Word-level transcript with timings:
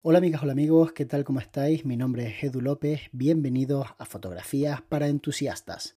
Hola 0.00 0.18
amigas, 0.18 0.44
hola 0.44 0.52
amigos, 0.52 0.92
¿qué 0.92 1.06
tal? 1.06 1.24
¿Cómo 1.24 1.40
estáis? 1.40 1.84
Mi 1.84 1.96
nombre 1.96 2.28
es 2.28 2.44
Edu 2.44 2.60
López, 2.60 3.00
bienvenidos 3.10 3.88
a 3.98 4.04
Fotografías 4.04 4.80
para 4.80 5.08
Entusiastas. 5.08 5.96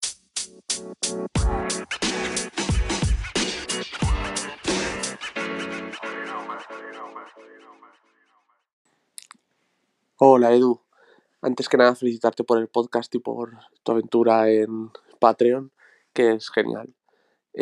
Hola 10.17 10.55
Edu, 10.55 10.81
antes 11.43 11.69
que 11.69 11.77
nada 11.77 11.95
felicitarte 11.95 12.43
por 12.43 12.57
el 12.57 12.69
podcast 12.69 13.15
y 13.15 13.19
por 13.19 13.59
tu 13.83 13.93
aventura 13.93 14.49
en 14.49 14.91
Patreon, 15.19 15.73
que 16.15 16.33
es 16.33 16.49
genial. 16.49 16.95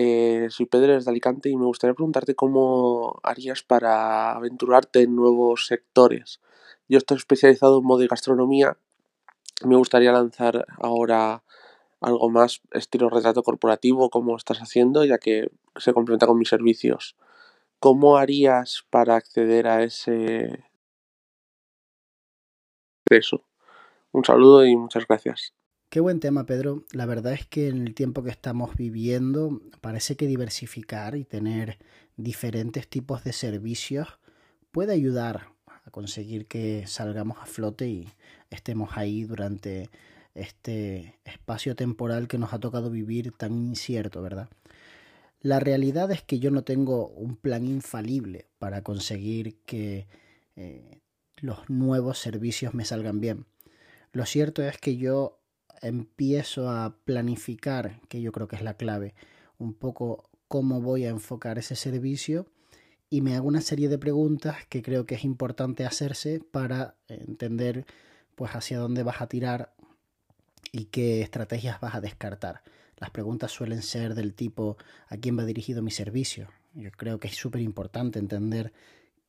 Eh, 0.01 0.46
soy 0.51 0.67
Pedro 0.67 0.95
desde 0.95 1.11
Alicante 1.11 1.49
y 1.49 1.57
me 1.57 1.65
gustaría 1.65 1.93
preguntarte 1.93 2.37
cómo 2.37 3.19
harías 3.25 3.65
para 3.65 4.30
aventurarte 4.30 5.03
en 5.03 5.17
nuevos 5.17 5.67
sectores. 5.67 6.41
Yo 6.89 6.98
estoy 6.98 7.17
especializado 7.17 7.79
en 7.79 7.85
moda 7.85 8.05
y 8.05 8.07
gastronomía. 8.07 8.77
Me 9.65 9.75
gustaría 9.75 10.12
lanzar 10.12 10.66
ahora 10.79 11.42
algo 12.01 12.30
más 12.30 12.61
estilo 12.70 13.11
retrato 13.11 13.42
corporativo 13.42 14.09
como 14.09 14.37
estás 14.37 14.59
haciendo, 14.59 15.05
ya 15.05 15.19
que 15.19 15.51
se 15.75 15.92
complementa 15.92 16.28
con 16.28 16.39
mis 16.39 16.48
servicios. 16.48 17.17
¿Cómo 17.80 18.19
harías 18.19 18.84
para 18.91 19.17
acceder 19.17 19.67
a 19.67 19.83
ese 19.83 20.65
eso? 23.11 23.42
Un 24.12 24.25
saludo 24.25 24.65
y 24.65 24.77
muchas 24.77 25.09
gracias. 25.09 25.58
Qué 25.91 26.01
buen 26.01 26.20
tema, 26.20 26.45
Pedro. 26.45 26.84
La 26.92 27.06
verdad 27.06 27.33
es 27.33 27.47
que 27.47 27.69
en 27.69 27.87
el 27.87 27.95
tiempo 27.95 28.23
que 28.23 28.28
estamos 28.28 28.77
viviendo 28.77 29.62
parece 29.80 30.16
que 30.16 30.27
diversificar 30.27 31.16
y 31.16 31.24
tener 31.24 31.78
diferentes 32.19 32.87
tipos 32.87 33.24
de 33.24 33.33
servicios 33.33 34.19
puede 34.70 34.92
ayudar 34.92 35.48
a 35.66 35.91
conseguir 35.91 36.47
que 36.47 36.87
salgamos 36.87 37.38
a 37.41 37.47
flote 37.47 37.88
y 37.88 38.09
estemos 38.51 38.98
ahí 38.98 39.24
durante 39.24 39.88
este 40.34 41.19
espacio 41.25 41.75
temporal 41.75 42.28
que 42.28 42.36
nos 42.36 42.53
ha 42.53 42.61
tocado 42.61 42.91
vivir 42.91 43.33
tan 43.33 43.55
incierto, 43.55 44.20
¿verdad? 44.20 44.50
La 45.41 45.59
realidad 45.59 46.11
es 46.11 46.20
que 46.22 46.39
yo 46.39 46.50
no 46.50 46.64
tengo 46.64 47.09
un 47.09 47.34
plan 47.34 47.64
infalible 47.66 48.47
para 48.59 48.83
conseguir 48.83 49.56
que 49.64 50.06
eh, 50.55 51.00
los 51.36 51.70
nuevos 51.70 52.19
servicios 52.19 52.75
me 52.75 52.84
salgan 52.84 53.20
bien. 53.20 53.47
Lo 54.12 54.27
cierto 54.27 54.62
es 54.62 54.77
que 54.77 54.98
yo 54.98 55.38
empiezo 55.83 56.71
a 56.71 56.97
planificar, 57.05 58.01
que 58.09 58.21
yo 58.21 58.33
creo 58.33 58.48
que 58.48 58.57
es 58.57 58.62
la 58.62 58.75
clave, 58.75 59.15
un 59.59 59.75
poco 59.75 60.29
cómo 60.48 60.81
voy 60.81 61.05
a 61.05 61.11
enfocar 61.11 61.59
ese 61.59 61.77
servicio 61.77 62.47
y 63.11 63.23
me 63.23 63.34
hago 63.34 63.48
una 63.48 63.61
serie 63.61 63.89
de 63.89 63.99
preguntas 63.99 64.56
que 64.69 64.83
creo 64.83 65.06
que 65.06 65.15
es 65.15 65.25
importante 65.25 65.84
hacerse 65.84 66.41
para 66.51 66.95
entender 67.09 67.87
pues 68.34 68.53
hacia 68.53 68.79
dónde 68.79 69.03
vas 69.03 69.21
a 69.21 69.29
tirar 69.29 69.73
y 70.73 70.87
qué 70.87 71.23
estrategias 71.23 71.81
vas 71.81 71.95
a 71.95 72.01
descartar. 72.01 72.62
Las 72.99 73.11
preguntas 73.11 73.53
suelen 73.53 73.83
ser 73.83 74.15
del 74.15 74.34
tipo 74.34 74.77
¿a 75.09 75.17
quién 75.17 75.39
va 75.39 75.45
dirigido 75.45 75.83
mi 75.83 75.91
servicio? 75.91 76.49
Yo 76.75 76.91
creo 76.91 77.19
que 77.19 77.29
es 77.29 77.37
súper 77.37 77.62
importante 77.62 78.19
entender 78.19 78.73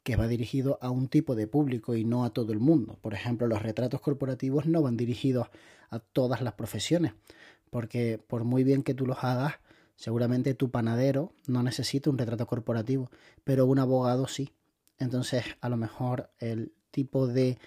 que 0.04 0.16
va 0.16 0.28
dirigido 0.28 0.78
a 0.82 0.90
un 0.90 1.08
tipo 1.08 1.36
de 1.36 1.48
público 1.48 1.96
y 1.96 2.06
no 2.06 2.24
a 2.26 2.32
todo 2.32 2.54
el 2.54 2.60
mundo. 2.60 2.98
Por 3.02 3.14
ejemplo, 3.14 3.48
los 3.48 3.62
retratos 3.62 4.02
corporativos 4.02 4.66
no 4.66 4.82
van 4.82 4.98
dirigidos 4.98 5.48
a 5.90 6.00
todas 6.00 6.42
las 6.42 6.54
profesiones, 6.54 7.14
porque 7.70 8.20
por 8.28 8.44
muy 8.44 8.64
bien 8.64 8.84
que 8.84 8.94
tú 8.94 9.06
los 9.06 9.24
hagas, 9.24 9.56
seguramente 9.96 10.54
tu 10.54 10.72
panadero 10.72 11.34
no 11.48 11.64
necesita 11.64 12.10
un 12.10 12.18
retrato 12.18 12.48
corporativo, 12.48 13.12
pero 13.44 13.66
un 13.66 13.80
abogado 13.80 14.28
sí. 14.28 14.54
Entonces, 14.98 15.44
a 15.62 15.70
lo 15.70 15.78
mejor 15.78 16.30
el 16.40 16.74
tipo 16.92 17.28
de 17.28 17.58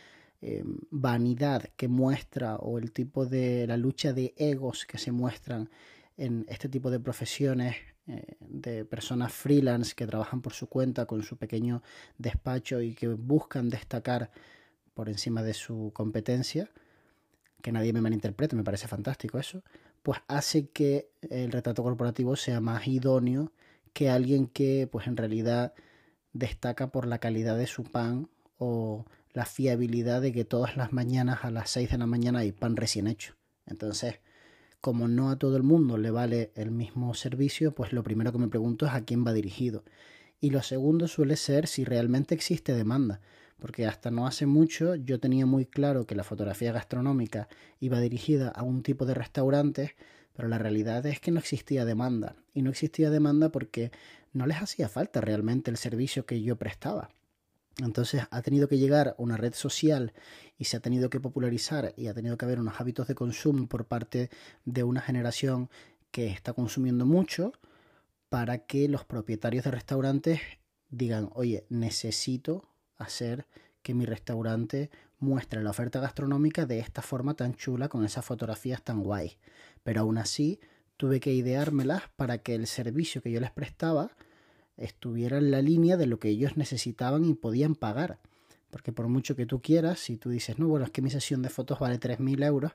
eh, 0.40 0.64
vanidad 0.90 1.68
que 1.76 1.88
muestra 1.88 2.56
o 2.56 2.78
el 2.78 2.92
tipo 2.92 3.26
de 3.26 3.66
la 3.66 3.76
lucha 3.76 4.12
de 4.12 4.34
egos 4.36 4.86
que 4.86 4.98
se 4.98 5.12
muestran 5.12 5.70
en 6.16 6.44
este 6.48 6.68
tipo 6.68 6.90
de 6.90 7.00
profesiones 7.00 7.76
de 8.06 8.84
personas 8.84 9.32
freelance 9.32 9.94
que 9.94 10.06
trabajan 10.06 10.42
por 10.42 10.52
su 10.52 10.68
cuenta 10.68 11.06
con 11.06 11.22
su 11.22 11.36
pequeño 11.36 11.82
despacho 12.18 12.80
y 12.80 12.94
que 12.94 13.08
buscan 13.08 13.70
destacar 13.70 14.30
por 14.94 15.08
encima 15.08 15.42
de 15.42 15.54
su 15.54 15.92
competencia, 15.94 16.70
que 17.62 17.72
nadie 17.72 17.92
me 17.92 18.00
malinterprete, 18.00 18.56
me 18.56 18.64
parece 18.64 18.88
fantástico 18.88 19.38
eso, 19.38 19.62
pues 20.02 20.20
hace 20.26 20.68
que 20.68 21.10
el 21.30 21.52
retrato 21.52 21.82
corporativo 21.82 22.36
sea 22.36 22.60
más 22.60 22.86
idóneo 22.88 23.52
que 23.92 24.10
alguien 24.10 24.48
que 24.48 24.88
pues 24.90 25.06
en 25.06 25.16
realidad 25.16 25.74
destaca 26.32 26.90
por 26.90 27.06
la 27.06 27.18
calidad 27.18 27.56
de 27.56 27.66
su 27.66 27.84
pan 27.84 28.28
o 28.58 29.04
la 29.32 29.46
fiabilidad 29.46 30.20
de 30.20 30.32
que 30.32 30.44
todas 30.44 30.76
las 30.76 30.92
mañanas 30.92 31.44
a 31.44 31.50
las 31.50 31.70
6 31.70 31.90
de 31.90 31.98
la 31.98 32.06
mañana 32.06 32.40
hay 32.40 32.52
pan 32.52 32.76
recién 32.76 33.06
hecho. 33.06 33.34
Entonces, 33.66 34.20
como 34.82 35.06
no 35.06 35.30
a 35.30 35.38
todo 35.38 35.56
el 35.56 35.62
mundo 35.62 35.96
le 35.96 36.10
vale 36.10 36.50
el 36.56 36.72
mismo 36.72 37.14
servicio, 37.14 37.72
pues 37.72 37.92
lo 37.92 38.02
primero 38.02 38.32
que 38.32 38.38
me 38.38 38.48
pregunto 38.48 38.84
es 38.84 38.92
a 38.92 39.04
quién 39.04 39.24
va 39.24 39.32
dirigido. 39.32 39.84
Y 40.40 40.50
lo 40.50 40.60
segundo 40.60 41.06
suele 41.06 41.36
ser 41.36 41.68
si 41.68 41.84
realmente 41.84 42.34
existe 42.34 42.74
demanda, 42.74 43.20
porque 43.60 43.86
hasta 43.86 44.10
no 44.10 44.26
hace 44.26 44.44
mucho 44.44 44.96
yo 44.96 45.20
tenía 45.20 45.46
muy 45.46 45.66
claro 45.66 46.04
que 46.04 46.16
la 46.16 46.24
fotografía 46.24 46.72
gastronómica 46.72 47.46
iba 47.78 48.00
dirigida 48.00 48.48
a 48.48 48.64
un 48.64 48.82
tipo 48.82 49.06
de 49.06 49.14
restaurantes, 49.14 49.92
pero 50.32 50.48
la 50.48 50.58
realidad 50.58 51.06
es 51.06 51.20
que 51.20 51.30
no 51.30 51.38
existía 51.38 51.84
demanda. 51.84 52.34
Y 52.52 52.62
no 52.62 52.70
existía 52.70 53.10
demanda 53.10 53.52
porque 53.52 53.92
no 54.32 54.46
les 54.46 54.60
hacía 54.60 54.88
falta 54.88 55.20
realmente 55.20 55.70
el 55.70 55.76
servicio 55.76 56.26
que 56.26 56.42
yo 56.42 56.56
prestaba. 56.56 57.10
Entonces 57.78 58.22
ha 58.30 58.42
tenido 58.42 58.68
que 58.68 58.78
llegar 58.78 59.14
una 59.18 59.36
red 59.36 59.54
social 59.54 60.12
y 60.58 60.64
se 60.64 60.76
ha 60.76 60.80
tenido 60.80 61.10
que 61.10 61.20
popularizar 61.20 61.94
y 61.96 62.08
ha 62.08 62.14
tenido 62.14 62.36
que 62.36 62.44
haber 62.44 62.60
unos 62.60 62.80
hábitos 62.80 63.08
de 63.08 63.14
consumo 63.14 63.66
por 63.66 63.86
parte 63.86 64.30
de 64.64 64.82
una 64.82 65.00
generación 65.00 65.70
que 66.10 66.28
está 66.28 66.52
consumiendo 66.52 67.06
mucho 67.06 67.52
para 68.28 68.58
que 68.58 68.88
los 68.88 69.04
propietarios 69.04 69.64
de 69.64 69.70
restaurantes 69.70 70.40
digan, 70.90 71.30
oye, 71.34 71.64
necesito 71.70 72.68
hacer 72.96 73.46
que 73.82 73.94
mi 73.94 74.04
restaurante 74.06 74.90
muestre 75.18 75.62
la 75.62 75.70
oferta 75.70 76.00
gastronómica 76.00 76.66
de 76.66 76.78
esta 76.78 77.02
forma 77.02 77.34
tan 77.34 77.54
chula, 77.54 77.88
con 77.88 78.04
esas 78.04 78.24
fotografías 78.24 78.82
tan 78.82 79.02
guay. 79.02 79.38
Pero 79.82 80.02
aún 80.02 80.18
así 80.18 80.60
tuve 80.96 81.20
que 81.20 81.32
ideármelas 81.32 82.02
para 82.16 82.38
que 82.38 82.54
el 82.54 82.66
servicio 82.66 83.22
que 83.22 83.30
yo 83.30 83.40
les 83.40 83.50
prestaba 83.50 84.10
estuviera 84.76 85.38
en 85.38 85.50
la 85.50 85.62
línea 85.62 85.96
de 85.96 86.06
lo 86.06 86.18
que 86.18 86.28
ellos 86.28 86.56
necesitaban 86.56 87.24
y 87.24 87.34
podían 87.34 87.74
pagar. 87.74 88.18
Porque 88.70 88.92
por 88.92 89.08
mucho 89.08 89.36
que 89.36 89.46
tú 89.46 89.60
quieras, 89.60 89.98
si 89.98 90.16
tú 90.16 90.30
dices, 90.30 90.58
no, 90.58 90.68
bueno, 90.68 90.86
es 90.86 90.90
que 90.90 91.02
mi 91.02 91.10
sesión 91.10 91.42
de 91.42 91.50
fotos 91.50 91.78
vale 91.78 92.00
3.000 92.00 92.44
euros, 92.44 92.72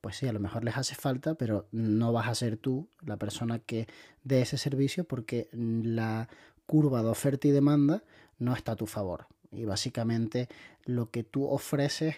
pues 0.00 0.16
sí, 0.16 0.26
a 0.26 0.32
lo 0.32 0.40
mejor 0.40 0.64
les 0.64 0.76
hace 0.76 0.94
falta, 0.94 1.34
pero 1.34 1.66
no 1.72 2.12
vas 2.12 2.28
a 2.28 2.34
ser 2.34 2.56
tú 2.56 2.88
la 3.04 3.16
persona 3.16 3.58
que 3.58 3.86
dé 4.22 4.42
ese 4.42 4.58
servicio 4.58 5.04
porque 5.04 5.48
la 5.52 6.28
curva 6.66 7.02
de 7.02 7.08
oferta 7.08 7.48
y 7.48 7.50
demanda 7.50 8.04
no 8.38 8.54
está 8.54 8.72
a 8.72 8.76
tu 8.76 8.86
favor. 8.86 9.26
Y 9.50 9.64
básicamente 9.64 10.48
lo 10.84 11.10
que 11.10 11.24
tú 11.24 11.46
ofreces 11.46 12.16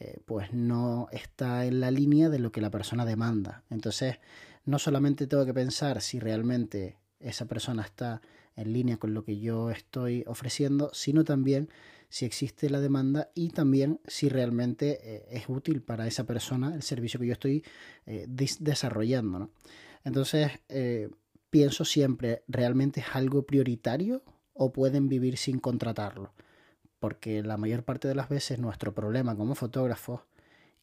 eh, 0.00 0.18
pues 0.24 0.52
no 0.52 1.06
está 1.12 1.66
en 1.66 1.80
la 1.80 1.90
línea 1.90 2.28
de 2.28 2.40
lo 2.40 2.50
que 2.50 2.60
la 2.60 2.70
persona 2.70 3.04
demanda. 3.04 3.62
Entonces, 3.70 4.18
no 4.64 4.78
solamente 4.78 5.26
tengo 5.26 5.46
que 5.46 5.54
pensar 5.54 6.00
si 6.00 6.18
realmente 6.18 6.96
esa 7.20 7.46
persona 7.46 7.82
está 7.82 8.20
en 8.56 8.72
línea 8.72 8.96
con 8.96 9.14
lo 9.14 9.24
que 9.24 9.38
yo 9.38 9.70
estoy 9.70 10.24
ofreciendo, 10.26 10.90
sino 10.92 11.24
también 11.24 11.68
si 12.08 12.24
existe 12.24 12.70
la 12.70 12.80
demanda 12.80 13.30
y 13.34 13.48
también 13.48 14.00
si 14.06 14.28
realmente 14.28 15.00
eh, 15.02 15.26
es 15.30 15.48
útil 15.48 15.82
para 15.82 16.06
esa 16.06 16.24
persona 16.24 16.74
el 16.74 16.82
servicio 16.82 17.18
que 17.18 17.26
yo 17.26 17.32
estoy 17.32 17.64
eh, 18.06 18.26
desarrollando. 18.28 19.50
Entonces, 20.04 20.52
eh, 20.68 21.10
pienso 21.50 21.84
siempre, 21.84 22.44
¿realmente 22.46 23.00
es 23.00 23.06
algo 23.14 23.44
prioritario 23.44 24.22
o 24.52 24.72
pueden 24.72 25.08
vivir 25.08 25.38
sin 25.38 25.58
contratarlo? 25.58 26.32
Porque 27.00 27.42
la 27.42 27.56
mayor 27.56 27.82
parte 27.82 28.06
de 28.06 28.14
las 28.14 28.28
veces 28.28 28.58
nuestro 28.58 28.94
problema 28.94 29.34
como 29.34 29.54
fotógrafos 29.54 30.20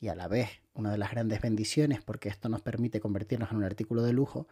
y 0.02 0.10
a 0.10 0.16
la 0.16 0.28
vez 0.28 0.50
una 0.74 0.92
de 0.92 0.98
las 0.98 1.12
grandes 1.12 1.42
bendiciones, 1.42 2.02
porque 2.02 2.30
esto 2.30 2.50
nos 2.50 2.62
permite 2.62 3.00
convertirnos 3.00 3.52
en 3.52 3.58
un 3.58 3.64
artículo 3.64 4.04
de 4.04 4.14
lujo, 4.14 4.48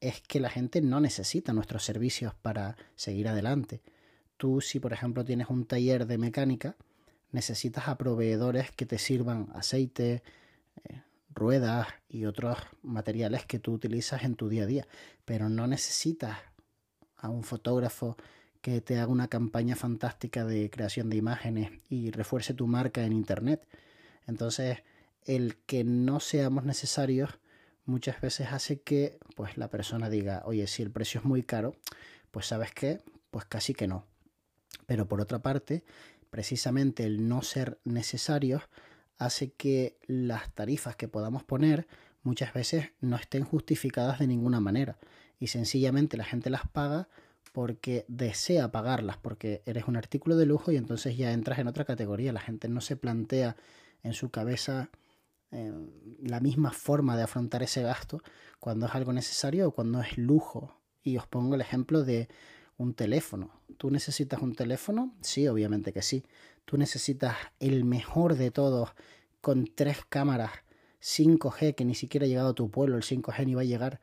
es 0.00 0.20
que 0.20 0.40
la 0.40 0.50
gente 0.50 0.80
no 0.80 1.00
necesita 1.00 1.52
nuestros 1.52 1.84
servicios 1.84 2.34
para 2.34 2.76
seguir 2.94 3.28
adelante. 3.28 3.82
Tú, 4.36 4.60
si 4.60 4.80
por 4.80 4.92
ejemplo 4.92 5.24
tienes 5.24 5.48
un 5.48 5.64
taller 5.64 6.06
de 6.06 6.18
mecánica, 6.18 6.76
necesitas 7.32 7.88
a 7.88 7.98
proveedores 7.98 8.70
que 8.70 8.86
te 8.86 8.98
sirvan 8.98 9.48
aceite, 9.54 10.22
eh, 10.84 11.02
ruedas 11.34 11.88
y 12.08 12.26
otros 12.26 12.58
materiales 12.82 13.44
que 13.44 13.58
tú 13.58 13.72
utilizas 13.72 14.24
en 14.24 14.36
tu 14.36 14.48
día 14.48 14.64
a 14.64 14.66
día, 14.66 14.86
pero 15.24 15.48
no 15.48 15.66
necesitas 15.66 16.38
a 17.16 17.28
un 17.28 17.42
fotógrafo 17.42 18.16
que 18.60 18.80
te 18.80 18.98
haga 18.98 19.12
una 19.12 19.28
campaña 19.28 19.76
fantástica 19.76 20.44
de 20.44 20.70
creación 20.70 21.10
de 21.10 21.16
imágenes 21.16 21.70
y 21.88 22.10
refuerce 22.10 22.54
tu 22.54 22.66
marca 22.66 23.04
en 23.04 23.12
Internet. 23.12 23.66
Entonces, 24.26 24.78
el 25.24 25.56
que 25.66 25.84
no 25.84 26.20
seamos 26.20 26.64
necesarios 26.64 27.38
muchas 27.84 28.20
veces 28.20 28.48
hace 28.52 28.80
que 28.80 29.18
pues 29.36 29.56
la 29.56 29.68
persona 29.68 30.08
diga, 30.08 30.42
oye, 30.44 30.66
si 30.66 30.82
el 30.82 30.90
precio 30.90 31.20
es 31.20 31.26
muy 31.26 31.42
caro, 31.42 31.74
pues 32.30 32.46
sabes 32.46 32.72
qué, 32.72 33.00
pues 33.30 33.44
casi 33.44 33.74
que 33.74 33.86
no. 33.86 34.06
Pero 34.86 35.06
por 35.06 35.20
otra 35.20 35.40
parte, 35.40 35.84
precisamente 36.30 37.04
el 37.04 37.28
no 37.28 37.42
ser 37.42 37.78
necesarios 37.84 38.62
hace 39.18 39.52
que 39.52 39.96
las 40.06 40.52
tarifas 40.54 40.96
que 40.96 41.08
podamos 41.08 41.44
poner 41.44 41.86
muchas 42.22 42.52
veces 42.52 42.90
no 43.00 43.16
estén 43.16 43.44
justificadas 43.44 44.18
de 44.18 44.26
ninguna 44.26 44.60
manera 44.60 44.98
y 45.38 45.48
sencillamente 45.48 46.16
la 46.16 46.24
gente 46.24 46.50
las 46.50 46.66
paga 46.68 47.08
porque 47.52 48.04
desea 48.08 48.72
pagarlas, 48.72 49.16
porque 49.16 49.62
eres 49.64 49.86
un 49.86 49.96
artículo 49.96 50.36
de 50.36 50.46
lujo 50.46 50.72
y 50.72 50.76
entonces 50.76 51.16
ya 51.16 51.32
entras 51.32 51.60
en 51.60 51.68
otra 51.68 51.84
categoría. 51.84 52.32
La 52.32 52.40
gente 52.40 52.68
no 52.68 52.80
se 52.80 52.96
plantea 52.96 53.56
en 54.02 54.12
su 54.12 54.30
cabeza 54.30 54.90
eh, 55.54 55.72
la 56.20 56.40
misma 56.40 56.72
forma 56.72 57.16
de 57.16 57.22
afrontar 57.22 57.62
ese 57.62 57.82
gasto 57.82 58.20
cuando 58.58 58.86
es 58.86 58.94
algo 58.94 59.12
necesario 59.12 59.68
o 59.68 59.70
cuando 59.70 60.00
es 60.00 60.18
lujo. 60.18 60.80
Y 61.02 61.16
os 61.16 61.26
pongo 61.26 61.54
el 61.54 61.60
ejemplo 61.60 62.02
de 62.02 62.28
un 62.76 62.94
teléfono. 62.94 63.50
¿Tú 63.78 63.90
necesitas 63.90 64.42
un 64.42 64.54
teléfono? 64.54 65.14
Sí, 65.20 65.46
obviamente 65.48 65.92
que 65.92 66.02
sí. 66.02 66.24
Tú 66.64 66.76
necesitas 66.76 67.36
el 67.60 67.84
mejor 67.84 68.36
de 68.36 68.50
todos 68.50 68.90
con 69.40 69.66
tres 69.66 69.98
cámaras 70.08 70.50
5G 71.02 71.74
que 71.74 71.84
ni 71.84 71.94
siquiera 71.94 72.24
ha 72.24 72.28
llegado 72.28 72.48
a 72.48 72.54
tu 72.54 72.70
pueblo, 72.70 72.96
el 72.96 73.02
5G 73.02 73.44
ni 73.44 73.54
va 73.54 73.60
a 73.60 73.64
llegar 73.64 74.00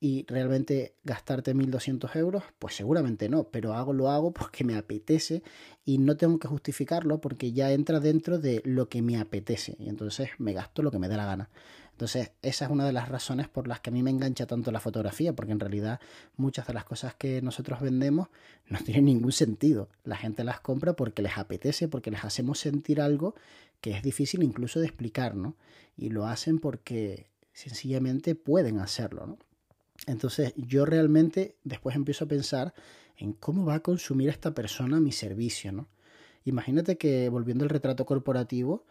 y 0.00 0.24
realmente 0.26 0.94
gastarte 1.04 1.54
1.200 1.54 2.16
euros, 2.16 2.42
pues 2.58 2.74
seguramente 2.74 3.28
no, 3.28 3.44
pero 3.44 3.74
hago 3.74 3.92
lo 3.92 4.08
hago 4.08 4.32
porque 4.32 4.64
me 4.64 4.76
apetece 4.76 5.42
y 5.84 5.98
no 5.98 6.16
tengo 6.16 6.38
que 6.38 6.48
justificarlo 6.48 7.20
porque 7.20 7.52
ya 7.52 7.70
entra 7.70 8.00
dentro 8.00 8.38
de 8.38 8.62
lo 8.64 8.88
que 8.88 9.02
me 9.02 9.18
apetece 9.18 9.76
y 9.78 9.90
entonces 9.90 10.30
me 10.38 10.54
gasto 10.54 10.82
lo 10.82 10.90
que 10.90 10.98
me 10.98 11.08
dé 11.08 11.16
la 11.16 11.26
gana. 11.26 11.50
Entonces, 11.92 12.30
esa 12.40 12.64
es 12.64 12.70
una 12.70 12.86
de 12.86 12.94
las 12.94 13.10
razones 13.10 13.46
por 13.48 13.68
las 13.68 13.80
que 13.80 13.90
a 13.90 13.92
mí 13.92 14.02
me 14.02 14.08
engancha 14.08 14.46
tanto 14.46 14.72
la 14.72 14.80
fotografía, 14.80 15.34
porque 15.34 15.52
en 15.52 15.60
realidad 15.60 16.00
muchas 16.38 16.66
de 16.66 16.72
las 16.72 16.84
cosas 16.84 17.14
que 17.14 17.42
nosotros 17.42 17.82
vendemos 17.82 18.28
no 18.68 18.78
tienen 18.78 19.04
ningún 19.04 19.32
sentido. 19.32 19.90
La 20.04 20.16
gente 20.16 20.42
las 20.42 20.60
compra 20.60 20.94
porque 20.94 21.20
les 21.20 21.36
apetece, 21.36 21.88
porque 21.88 22.10
les 22.10 22.24
hacemos 22.24 22.58
sentir 22.58 23.02
algo 23.02 23.34
que 23.82 23.90
es 23.90 24.02
difícil 24.02 24.42
incluso 24.42 24.80
de 24.80 24.86
explicar, 24.86 25.34
¿no? 25.36 25.56
Y 25.94 26.08
lo 26.08 26.26
hacen 26.26 26.58
porque 26.58 27.26
sencillamente 27.52 28.34
pueden 28.34 28.78
hacerlo, 28.78 29.26
¿no? 29.26 29.38
Entonces 30.06 30.54
yo 30.56 30.84
realmente 30.86 31.56
después 31.64 31.96
empiezo 31.96 32.24
a 32.24 32.28
pensar 32.28 32.74
en 33.16 33.32
cómo 33.32 33.64
va 33.64 33.74
a 33.74 33.80
consumir 33.80 34.28
esta 34.28 34.54
persona 34.54 35.00
mi 35.00 35.12
servicio, 35.12 35.72
¿no? 35.72 35.88
Imagínate 36.44 36.96
que 36.96 37.28
volviendo 37.28 37.64
al 37.64 37.70
retrato 37.70 38.06
corporativo, 38.06 38.84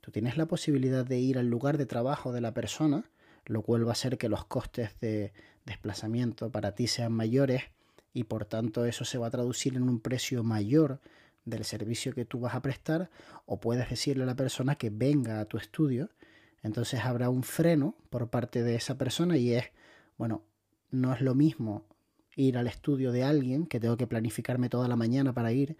tú 0.00 0.12
tienes 0.12 0.36
la 0.36 0.46
posibilidad 0.46 1.04
de 1.04 1.18
ir 1.18 1.38
al 1.38 1.48
lugar 1.48 1.76
de 1.76 1.86
trabajo 1.86 2.32
de 2.32 2.40
la 2.40 2.54
persona, 2.54 3.10
lo 3.46 3.62
cual 3.62 3.84
va 3.84 3.90
a 3.90 3.92
hacer 3.92 4.16
que 4.16 4.28
los 4.28 4.44
costes 4.44 4.90
de 5.00 5.32
desplazamiento 5.66 6.50
para 6.50 6.74
ti 6.74 6.86
sean 6.86 7.12
mayores 7.12 7.62
y 8.12 8.24
por 8.24 8.44
tanto 8.44 8.84
eso 8.84 9.04
se 9.04 9.18
va 9.18 9.26
a 9.26 9.30
traducir 9.30 9.74
en 9.76 9.82
un 9.82 9.98
precio 9.98 10.44
mayor 10.44 11.00
del 11.44 11.64
servicio 11.64 12.14
que 12.14 12.24
tú 12.24 12.38
vas 12.38 12.54
a 12.54 12.62
prestar 12.62 13.10
o 13.44 13.60
puedes 13.60 13.90
decirle 13.90 14.22
a 14.22 14.26
la 14.26 14.36
persona 14.36 14.76
que 14.76 14.90
venga 14.90 15.40
a 15.40 15.44
tu 15.46 15.58
estudio, 15.58 16.10
entonces 16.62 17.00
habrá 17.00 17.28
un 17.28 17.42
freno 17.42 17.96
por 18.08 18.28
parte 18.30 18.62
de 18.62 18.76
esa 18.76 18.96
persona 18.96 19.36
y 19.36 19.52
es 19.52 19.64
bueno, 20.16 20.42
no 20.90 21.12
es 21.12 21.20
lo 21.20 21.34
mismo 21.34 21.86
ir 22.36 22.58
al 22.58 22.66
estudio 22.66 23.12
de 23.12 23.24
alguien, 23.24 23.66
que 23.66 23.80
tengo 23.80 23.96
que 23.96 24.06
planificarme 24.06 24.68
toda 24.68 24.88
la 24.88 24.96
mañana 24.96 25.32
para 25.32 25.52
ir, 25.52 25.76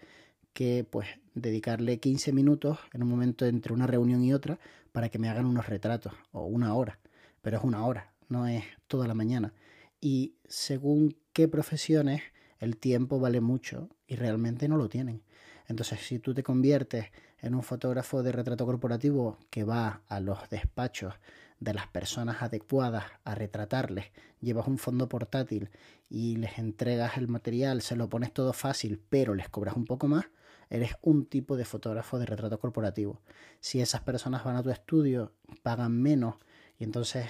que 0.53 0.85
pues 0.89 1.07
dedicarle 1.33 1.99
15 1.99 2.31
minutos 2.31 2.79
en 2.93 3.03
un 3.03 3.09
momento 3.09 3.45
entre 3.45 3.73
una 3.73 3.87
reunión 3.87 4.23
y 4.23 4.33
otra 4.33 4.59
para 4.91 5.09
que 5.09 5.19
me 5.19 5.29
hagan 5.29 5.45
unos 5.45 5.67
retratos 5.67 6.13
o 6.31 6.45
una 6.45 6.73
hora, 6.73 6.99
pero 7.41 7.57
es 7.57 7.63
una 7.63 7.85
hora, 7.85 8.13
no 8.29 8.47
es 8.47 8.63
toda 8.87 9.07
la 9.07 9.13
mañana. 9.13 9.53
Y 9.99 10.35
según 10.47 11.17
qué 11.33 11.47
profesiones, 11.47 12.21
el 12.59 12.77
tiempo 12.77 13.19
vale 13.19 13.41
mucho 13.41 13.89
y 14.07 14.15
realmente 14.15 14.67
no 14.69 14.77
lo 14.77 14.87
tienen. 14.87 15.23
Entonces, 15.67 15.99
si 16.01 16.19
tú 16.19 16.33
te 16.33 16.43
conviertes 16.43 17.07
en 17.39 17.55
un 17.55 17.63
fotógrafo 17.63 18.23
de 18.23 18.31
retrato 18.31 18.65
corporativo 18.65 19.37
que 19.49 19.63
va 19.63 20.03
a 20.07 20.19
los 20.19 20.49
despachos 20.49 21.15
de 21.59 21.73
las 21.73 21.87
personas 21.87 22.41
adecuadas 22.41 23.05
a 23.23 23.35
retratarles, 23.35 24.05
llevas 24.41 24.67
un 24.67 24.77
fondo 24.77 25.07
portátil 25.07 25.69
y 26.09 26.35
les 26.35 26.57
entregas 26.59 27.17
el 27.17 27.27
material, 27.27 27.81
se 27.81 27.95
lo 27.95 28.09
pones 28.09 28.33
todo 28.33 28.53
fácil, 28.53 29.01
pero 29.09 29.35
les 29.35 29.49
cobras 29.49 29.75
un 29.75 29.85
poco 29.85 30.07
más, 30.07 30.25
eres 30.69 30.91
un 31.01 31.25
tipo 31.25 31.55
de 31.55 31.65
fotógrafo 31.65 32.19
de 32.19 32.25
retrato 32.25 32.59
corporativo. 32.59 33.21
Si 33.59 33.81
esas 33.81 34.01
personas 34.01 34.43
van 34.43 34.57
a 34.57 34.63
tu 34.63 34.69
estudio, 34.69 35.31
pagan 35.63 36.01
menos 36.01 36.35
y 36.77 36.83
entonces 36.83 37.27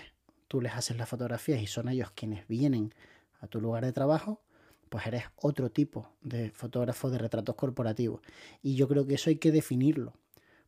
tú 0.48 0.62
les 0.62 0.74
haces 0.74 0.98
las 0.98 1.10
fotografías 1.10 1.62
y 1.62 1.68
son 1.68 1.90
ellos 1.90 2.12
quienes 2.16 2.48
vienen 2.48 2.94
a 3.42 3.48
tu 3.48 3.62
lugar 3.62 3.86
de 3.86 3.94
trabajo, 3.94 4.42
pues 4.90 5.08
eres 5.08 5.24
otro 5.36 5.70
tipo 5.70 6.10
de 6.22 6.52
fotógrafo 6.52 7.10
de 7.10 7.18
retratos 7.18 7.56
corporativos. 7.56 8.22
Y 8.62 8.76
yo 8.76 8.88
creo 8.88 9.06
que 9.06 9.16
eso 9.16 9.30
hay 9.30 9.38
que 9.38 9.52
definirlo, 9.52 10.14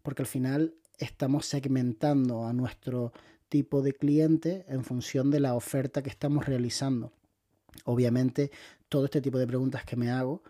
porque 0.02 0.22
al 0.22 0.28
final 0.28 0.74
estamos 0.98 1.46
segmentando 1.46 2.46
a 2.46 2.54
nuestro 2.54 3.14
tipo 3.50 3.82
de 3.82 3.94
cliente 3.94 4.66
en 4.68 4.84
función 4.84 5.32
de 5.32 5.40
la 5.40 5.56
oferta 5.56 6.02
que 6.02 6.10
estamos 6.10 6.46
realizando. 6.46 7.12
Obviamente, 7.86 8.52
todo 8.90 9.06
este 9.06 9.22
tipo 9.22 9.38
de 9.38 9.48
preguntas 9.48 9.86
que 9.86 9.96
me 9.96 10.12
hago, 10.12 10.44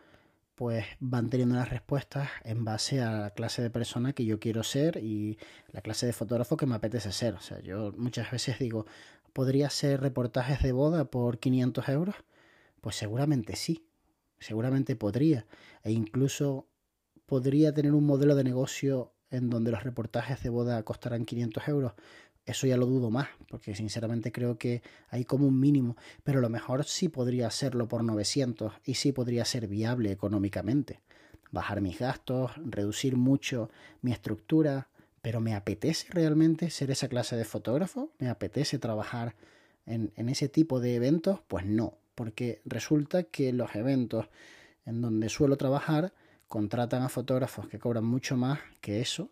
pues 0.55 0.85
van 0.99 1.29
teniendo 1.29 1.55
las 1.55 1.69
respuestas 1.69 2.29
en 2.43 2.65
base 2.65 3.01
a 3.01 3.11
la 3.11 3.29
clase 3.29 3.61
de 3.61 3.69
persona 3.69 4.13
que 4.13 4.25
yo 4.25 4.39
quiero 4.39 4.63
ser 4.63 4.97
y 4.97 5.37
la 5.71 5.81
clase 5.81 6.07
de 6.07 6.13
fotógrafo 6.13 6.57
que 6.57 6.65
me 6.65 6.75
apetece 6.75 7.11
ser. 7.11 7.35
O 7.35 7.41
sea, 7.41 7.59
yo 7.59 7.93
muchas 7.95 8.31
veces 8.31 8.57
digo, 8.57 8.87
¿podría 9.33 9.69
ser 9.69 10.01
reportajes 10.01 10.63
de 10.63 10.71
boda 10.71 11.05
por 11.05 11.37
500 11.37 11.89
euros? 11.89 12.15
Pues 12.81 12.95
seguramente 12.95 13.55
sí, 13.55 13.87
seguramente 14.39 14.95
podría. 14.95 15.45
E 15.83 15.91
incluso 15.91 16.67
podría 17.27 17.71
tener 17.71 17.93
un 17.93 18.05
modelo 18.05 18.33
de 18.35 18.43
negocio 18.43 19.13
en 19.29 19.49
donde 19.49 19.71
los 19.71 19.83
reportajes 19.83 20.41
de 20.41 20.49
boda 20.49 20.81
costarán 20.83 21.25
500 21.25 21.67
euros, 21.67 21.93
eso 22.47 22.65
ya 22.65 22.77
lo 22.77 22.85
dudo 22.85 23.11
más, 23.11 23.27
porque 23.49 23.75
sinceramente 23.75 24.31
creo 24.31 24.57
que 24.57 24.81
hay 25.09 25.25
como 25.25 25.47
un 25.47 25.59
mínimo, 25.59 25.97
pero 26.23 26.39
a 26.39 26.41
lo 26.41 26.49
mejor 26.49 26.85
sí 26.85 27.09
podría 27.09 27.47
hacerlo 27.47 27.87
por 27.87 28.03
900 28.03 28.73
y 28.85 28.95
sí 28.95 29.11
podría 29.11 29.45
ser 29.45 29.67
viable 29.67 30.11
económicamente. 30.11 31.01
Bajar 31.51 31.81
mis 31.81 31.99
gastos, 31.99 32.51
reducir 32.65 33.17
mucho 33.17 33.69
mi 34.01 34.13
estructura, 34.13 34.87
pero 35.21 35.41
¿me 35.41 35.55
apetece 35.55 36.07
realmente 36.09 36.69
ser 36.69 36.89
esa 36.89 37.09
clase 37.09 37.35
de 37.35 37.43
fotógrafo? 37.43 38.11
¿Me 38.17 38.29
apetece 38.29 38.79
trabajar 38.79 39.35
en, 39.85 40.13
en 40.15 40.29
ese 40.29 40.47
tipo 40.47 40.79
de 40.79 40.95
eventos? 40.95 41.41
Pues 41.47 41.65
no, 41.65 41.97
porque 42.15 42.61
resulta 42.63 43.23
que 43.23 43.51
los 43.51 43.75
eventos 43.75 44.29
en 44.85 45.01
donde 45.01 45.27
suelo 45.27 45.57
trabajar 45.57 46.13
contratan 46.47 47.03
a 47.03 47.09
fotógrafos 47.09 47.67
que 47.67 47.77
cobran 47.77 48.05
mucho 48.05 48.37
más 48.37 48.59
que 48.79 49.01
eso 49.01 49.29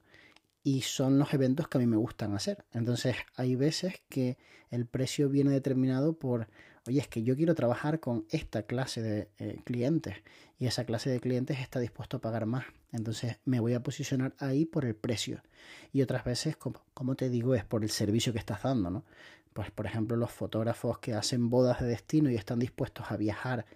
y 0.66 0.82
son 0.82 1.20
los 1.20 1.32
eventos 1.32 1.68
que 1.68 1.78
a 1.78 1.80
mí 1.80 1.86
me 1.86 1.96
gustan 1.96 2.34
hacer. 2.34 2.66
Entonces 2.74 3.16
hay 3.36 3.56
veces 3.56 4.02
que 4.10 4.40
el 4.72 4.88
precio 4.88 5.30
viene 5.30 5.52
determinado 5.52 6.18
por, 6.18 6.48
oye, 6.88 7.00
es 7.00 7.08
que 7.08 7.22
yo 7.22 7.36
quiero 7.36 7.54
trabajar 7.54 8.00
con 8.00 8.26
esta 8.32 8.64
clase 8.64 9.04
de 9.04 9.30
eh, 9.38 9.62
clientes 9.64 10.16
y 10.58 10.66
esa 10.66 10.84
clase 10.84 11.12
de 11.12 11.20
clientes 11.20 11.60
está 11.60 11.80
dispuesto 11.80 12.18
a 12.18 12.22
pagar 12.22 12.48
más. 12.48 12.66
Entonces 12.92 13.38
me 13.46 13.60
voy 13.60 13.76
a 13.76 13.84
posicionar 13.84 14.34
ahí 14.40 14.66
por 14.66 14.86
el 14.86 14.96
precio. 14.96 15.44
Y 15.94 16.02
otras 16.02 16.24
veces, 16.24 16.58
como, 16.58 16.82
como 16.96 17.14
te 17.14 17.30
digo, 17.30 17.54
es 17.54 17.64
por 17.64 17.84
el 17.84 17.92
servicio 17.92 18.34
que 18.34 18.40
estás 18.40 18.64
dando, 18.64 18.90
¿no? 18.90 19.06
Pues 19.54 19.70
por 19.70 19.86
ejemplo 19.86 20.18
los 20.18 20.32
fotógrafos 20.32 20.98
que 20.98 21.14
hacen 21.14 21.52
bodas 21.52 21.80
de 21.80 21.86
destino 21.86 22.32
y 22.32 22.36
están 22.36 22.58
dispuestos 22.58 23.12
a 23.12 23.18
viajar 23.18 23.68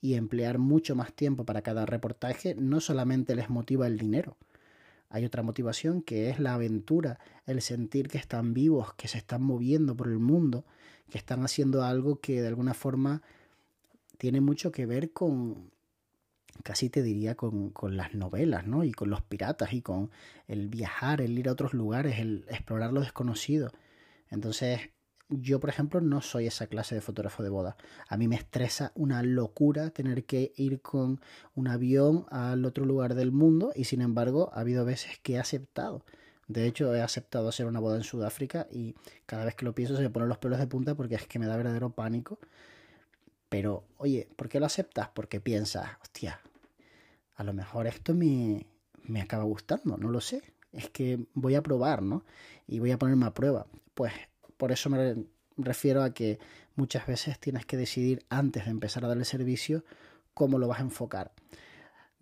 y 0.00 0.14
emplear 0.14 0.58
mucho 0.58 0.96
más 0.96 1.12
tiempo 1.12 1.44
para 1.44 1.62
cada 1.62 1.86
reportaje, 1.86 2.56
no 2.56 2.80
solamente 2.80 3.36
les 3.36 3.50
motiva 3.50 3.86
el 3.86 3.98
dinero, 3.98 4.36
hay 5.08 5.24
otra 5.24 5.42
motivación 5.42 6.02
que 6.02 6.30
es 6.30 6.38
la 6.40 6.54
aventura, 6.54 7.18
el 7.46 7.62
sentir 7.62 8.08
que 8.08 8.18
están 8.18 8.54
vivos, 8.54 8.94
que 8.94 9.08
se 9.08 9.18
están 9.18 9.42
moviendo 9.42 9.96
por 9.96 10.08
el 10.08 10.18
mundo, 10.18 10.64
que 11.10 11.18
están 11.18 11.44
haciendo 11.44 11.84
algo 11.84 12.20
que 12.20 12.40
de 12.40 12.48
alguna 12.48 12.74
forma 12.74 13.22
tiene 14.18 14.40
mucho 14.40 14.72
que 14.72 14.86
ver 14.86 15.12
con, 15.12 15.70
casi 16.62 16.88
te 16.90 17.02
diría, 17.02 17.34
con, 17.34 17.70
con, 17.70 17.96
las 17.96 18.14
novelas, 18.14 18.66
¿no? 18.66 18.84
Y 18.84 18.92
con 18.92 19.10
los 19.10 19.22
piratas 19.22 19.72
y 19.72 19.82
con 19.82 20.10
el 20.46 20.68
viajar, 20.68 21.20
el 21.20 21.38
ir 21.38 21.48
a 21.48 21.52
otros 21.52 21.74
lugares, 21.74 22.18
el 22.18 22.44
explorar 22.48 22.92
lo 22.92 23.00
desconocido. 23.00 23.70
Entonces, 24.30 24.80
yo, 25.28 25.58
por 25.58 25.70
ejemplo, 25.70 26.00
no 26.00 26.20
soy 26.20 26.46
esa 26.46 26.66
clase 26.66 26.94
de 26.94 27.00
fotógrafo 27.00 27.42
de 27.42 27.48
boda. 27.48 27.76
A 28.08 28.16
mí 28.16 28.28
me 28.28 28.36
estresa 28.36 28.92
una 28.94 29.22
locura 29.22 29.90
tener 29.90 30.24
que 30.24 30.52
ir 30.56 30.80
con 30.82 31.20
un 31.54 31.68
avión 31.68 32.26
al 32.30 32.64
otro 32.64 32.84
lugar 32.84 33.14
del 33.14 33.32
mundo 33.32 33.72
y 33.74 33.84
sin 33.84 34.02
embargo 34.02 34.50
ha 34.52 34.60
habido 34.60 34.84
veces 34.84 35.18
que 35.22 35.34
he 35.34 35.38
aceptado. 35.38 36.04
De 36.46 36.66
hecho, 36.66 36.94
he 36.94 37.00
aceptado 37.00 37.48
hacer 37.48 37.66
una 37.66 37.80
boda 37.80 37.96
en 37.96 38.04
Sudáfrica 38.04 38.66
y 38.70 38.94
cada 39.24 39.46
vez 39.46 39.54
que 39.54 39.64
lo 39.64 39.74
pienso 39.74 39.96
se 39.96 40.02
me 40.02 40.10
ponen 40.10 40.28
los 40.28 40.38
pelos 40.38 40.58
de 40.58 40.66
punta 40.66 40.94
porque 40.94 41.14
es 41.14 41.26
que 41.26 41.38
me 41.38 41.46
da 41.46 41.56
verdadero 41.56 41.90
pánico. 41.90 42.38
Pero, 43.48 43.84
oye, 43.96 44.28
¿por 44.36 44.48
qué 44.48 44.60
lo 44.60 44.66
aceptas? 44.66 45.08
Porque 45.14 45.40
piensas, 45.40 45.88
hostia, 46.02 46.40
a 47.36 47.44
lo 47.44 47.54
mejor 47.54 47.86
esto 47.86 48.12
me, 48.14 48.66
me 49.04 49.22
acaba 49.22 49.44
gustando, 49.44 49.96
no 49.96 50.10
lo 50.10 50.20
sé. 50.20 50.42
Es 50.72 50.90
que 50.90 51.24
voy 51.34 51.54
a 51.54 51.62
probar, 51.62 52.02
¿no? 52.02 52.24
Y 52.66 52.80
voy 52.80 52.90
a 52.90 52.98
ponerme 52.98 53.26
a 53.26 53.34
prueba. 53.34 53.66
Pues 53.94 54.12
por 54.64 54.72
eso 54.72 54.88
me 54.88 55.26
refiero 55.58 56.02
a 56.02 56.14
que 56.14 56.38
muchas 56.74 57.06
veces 57.06 57.38
tienes 57.38 57.66
que 57.66 57.76
decidir 57.76 58.24
antes 58.30 58.64
de 58.64 58.70
empezar 58.70 59.04
a 59.04 59.08
dar 59.08 59.18
el 59.18 59.26
servicio 59.26 59.84
cómo 60.32 60.58
lo 60.58 60.68
vas 60.68 60.78
a 60.78 60.84
enfocar. 60.84 61.32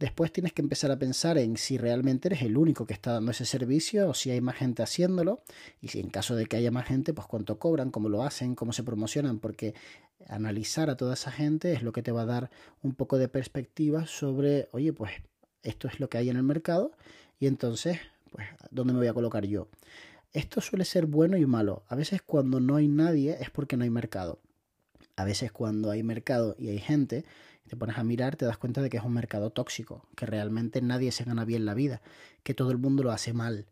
Después 0.01 0.33
tienes 0.33 0.53
que 0.53 0.61
empezar 0.61 0.91
a 0.91 0.99
pensar 0.99 1.39
en 1.39 1.57
si 1.57 1.79
realmente 1.79 2.27
eres 2.27 2.43
el 2.43 2.57
único 2.57 2.85
que 2.85 2.95
está 2.95 3.13
dando 3.13 3.31
ese 3.31 3.45
servicio 3.45 4.09
o 4.09 4.15
si 4.15 4.33
hay 4.33 4.41
más 4.41 4.57
gente 4.57 4.83
haciéndolo. 4.83 5.45
Y 5.81 5.87
si 5.87 6.01
en 6.01 6.11
caso 6.11 6.35
de 6.35 6.47
que 6.47 6.57
haya 6.57 6.73
más 6.73 6.89
gente, 6.89 7.15
pues 7.15 7.29
cuánto 7.29 7.61
cobran, 7.61 7.93
cómo 7.93 8.09
lo 8.09 8.25
hacen, 8.25 8.57
cómo 8.57 8.73
se 8.73 8.83
promocionan, 8.83 9.39
porque 9.39 9.77
analizar 10.27 10.91
a 10.91 10.97
toda 10.97 11.15
esa 11.15 11.31
gente 11.31 11.75
es 11.75 11.85
lo 11.85 11.93
que 11.93 12.03
te 12.03 12.11
va 12.11 12.23
a 12.23 12.27
dar 12.27 12.51
un 12.83 12.97
poco 12.97 13.19
de 13.19 13.29
perspectiva 13.29 14.09
sobre, 14.09 14.69
oye, 14.73 14.93
pues 14.93 15.13
esto 15.63 15.87
es 15.87 16.01
lo 16.01 16.09
que 16.09 16.19
hay 16.19 16.29
en 16.29 16.39
el 16.39 16.43
mercado 16.43 16.91
y 17.39 17.47
entonces, 17.47 18.01
pues, 18.33 18.49
¿dónde 18.73 18.95
me 18.95 18.99
voy 18.99 19.07
a 19.07 19.15
colocar 19.15 19.45
yo? 19.47 19.69
Esto 20.33 20.61
suele 20.61 20.85
ser 20.85 21.07
bueno 21.07 21.37
y 21.37 21.47
malo. 21.47 21.85
A 21.89 21.95
veces 21.95 22.23
cuando 22.23 22.61
no 22.61 22.77
hay 22.77 22.89
nadie 22.89 23.37
es 23.41 23.51
porque 23.51 23.77
no 23.77 23.85
hay 23.85 23.91
mercado. 23.91 24.41
A 25.17 25.25
veces 25.25 25.53
cuando 25.53 25.91
hay 25.91 26.03
mercado 26.03 26.57
y 26.59 26.69
hay 26.69 26.79
gente, 26.79 27.25
te 27.69 27.77
pones 27.77 27.99
a 27.99 28.05
mirar, 28.05 28.37
te 28.37 28.47
das 28.47 28.59
cuenta 28.59 28.81
de 28.81 28.89
que 28.89 28.97
es 28.97 29.03
un 29.03 29.13
mercado 29.13 29.51
tóxico, 29.51 30.07
que 30.17 30.27
realmente 30.27 30.81
nadie 30.81 31.13
se 31.13 31.25
gana 31.25 31.45
bien 31.45 31.67
la 31.67 31.75
vida, 31.75 32.01
que 32.43 32.55
todo 32.55 32.71
el 32.71 32.79
mundo 32.79 33.03
lo 33.03 33.13
hace 33.13 33.33
mal 33.33 33.67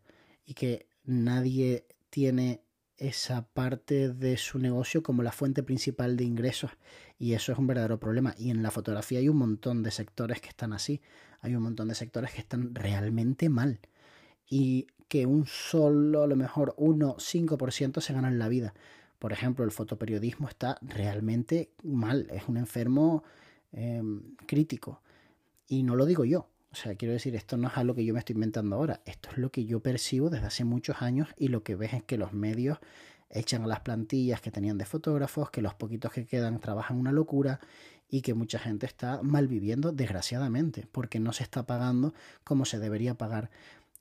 y 0.45 0.53
que 0.53 0.87
nadie 1.03 1.85
tiene 2.09 2.61
esa 2.97 3.47
parte 3.47 4.09
de 4.09 4.37
su 4.37 4.59
negocio 4.59 5.01
como 5.01 5.23
la 5.23 5.31
fuente 5.31 5.63
principal 5.63 6.17
de 6.17 6.23
ingresos 6.23 6.71
y 7.17 7.33
eso 7.33 7.51
es 7.51 7.57
un 7.57 7.65
verdadero 7.65 7.99
problema 7.99 8.35
y 8.37 8.51
en 8.51 8.61
la 8.61 8.69
fotografía 8.69 9.17
hay 9.17 9.27
un 9.27 9.37
montón 9.37 9.81
de 9.81 9.89
sectores 9.89 10.39
que 10.39 10.49
están 10.49 10.71
así 10.71 11.01
hay 11.39 11.55
un 11.55 11.63
montón 11.63 11.87
de 11.87 11.95
sectores 11.95 12.31
que 12.31 12.41
están 12.41 12.75
realmente 12.75 13.49
mal 13.49 13.79
y 14.47 14.85
que 15.11 15.25
un 15.25 15.45
solo 15.45 16.23
a 16.23 16.27
lo 16.27 16.37
mejor 16.37 16.73
1 16.77 17.17
5% 17.17 17.99
se 17.99 18.13
ganan 18.13 18.39
la 18.39 18.47
vida 18.47 18.73
por 19.19 19.33
ejemplo 19.33 19.65
el 19.65 19.71
fotoperiodismo 19.71 20.47
está 20.47 20.77
realmente 20.81 21.69
mal 21.83 22.27
es 22.31 22.47
un 22.47 22.55
enfermo 22.57 23.23
Em, 23.73 24.35
crítico. 24.47 25.01
Y 25.67 25.83
no 25.83 25.95
lo 25.95 26.05
digo 26.05 26.25
yo. 26.25 26.49
O 26.71 26.75
sea, 26.75 26.95
quiero 26.95 27.13
decir, 27.13 27.35
esto 27.35 27.57
no 27.57 27.67
es 27.67 27.77
algo 27.77 27.95
que 27.95 28.05
yo 28.05 28.13
me 28.13 28.19
estoy 28.19 28.33
inventando 28.35 28.75
ahora. 28.75 29.01
Esto 29.05 29.29
es 29.31 29.37
lo 29.37 29.51
que 29.51 29.65
yo 29.65 29.81
percibo 29.81 30.29
desde 30.29 30.47
hace 30.47 30.63
muchos 30.63 31.01
años 31.01 31.29
y 31.37 31.49
lo 31.49 31.63
que 31.63 31.75
ves 31.75 31.93
es 31.93 32.03
que 32.03 32.17
los 32.17 32.33
medios 32.33 32.79
echan 33.29 33.63
a 33.63 33.67
las 33.67 33.79
plantillas 33.81 34.41
que 34.41 34.51
tenían 34.51 34.77
de 34.77 34.85
fotógrafos, 34.85 35.51
que 35.51 35.61
los 35.61 35.73
poquitos 35.73 36.11
que 36.11 36.25
quedan 36.25 36.59
trabajan 36.59 36.97
una 36.97 37.13
locura 37.13 37.59
y 38.09 38.21
que 38.21 38.33
mucha 38.33 38.59
gente 38.59 38.85
está 38.85 39.21
mal 39.23 39.47
viviendo, 39.47 39.93
desgraciadamente, 39.93 40.85
porque 40.91 41.19
no 41.19 41.31
se 41.31 41.43
está 41.43 41.65
pagando 41.65 42.13
como 42.43 42.65
se 42.65 42.77
debería 42.77 43.15
pagar. 43.15 43.49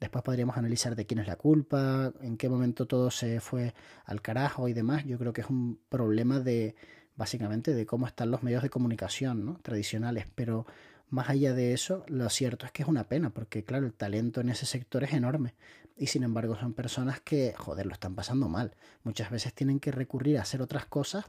Después 0.00 0.25
podríamos 0.25 0.57
analizar 0.57 0.97
de 0.97 1.07
quién 1.07 1.21
es 1.21 1.26
la 1.26 1.37
culpa, 1.37 2.12
en 2.23 2.38
qué 2.38 2.49
momento 2.49 2.87
todo 2.87 3.11
se 3.11 3.40
fue 3.40 3.75
al 4.07 4.23
carajo 4.23 4.66
y 4.66 4.73
demás. 4.73 5.04
Yo 5.04 5.19
creo 5.19 5.35
que 5.35 5.42
es 5.42 5.50
un 5.50 5.78
problema 5.90 6.40
de, 6.40 6.75
básicamente 7.16 7.75
de 7.75 7.85
cómo 7.85 8.07
están 8.07 8.30
los 8.30 8.42
medios 8.42 8.62
de 8.62 8.71
comunicación 8.71 9.45
¿no? 9.45 9.61
tradicionales, 9.62 10.26
pero 10.35 10.66
más 11.11 11.28
allá 11.28 11.52
de 11.52 11.75
eso, 11.75 12.04
lo 12.09 12.30
cierto 12.30 12.64
es 12.64 12.73
que 12.73 12.83
es 12.83 12.88
una 12.88 13.04
pena, 13.04 13.30
porque 13.30 13.62
claro, 13.62 13.85
el 13.85 13.92
talento 13.92 14.40
en 14.40 14.49
ese 14.49 14.64
sector 14.64 15.04
es 15.04 15.12
enorme 15.12 15.54
y 15.99 16.07
sin 16.07 16.23
embargo 16.23 16.57
son 16.57 16.73
personas 16.73 17.21
que, 17.21 17.52
joder, 17.59 17.85
lo 17.85 17.92
están 17.92 18.14
pasando 18.14 18.49
mal. 18.49 18.75
Muchas 19.04 19.30
veces 19.30 19.52
tienen 19.52 19.80
que 19.80 19.92
recurrir 19.92 20.38
a 20.38 20.42
hacer 20.42 20.62
otras 20.62 20.87
cosas 20.87 21.26